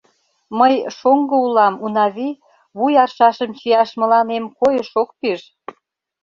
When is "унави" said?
1.85-2.29